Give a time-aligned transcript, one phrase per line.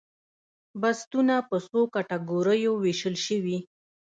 [0.81, 3.57] بستونه په څو کټګوریو ویشل شوي؟